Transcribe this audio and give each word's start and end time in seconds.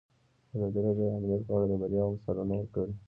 ازادي 0.53 0.79
راډیو 0.85 1.07
د 1.09 1.15
امنیت 1.17 1.41
په 1.47 1.51
اړه 1.55 1.65
د 1.69 1.73
بریاوو 1.81 2.15
مثالونه 2.15 2.53
ورکړي. 2.57 2.93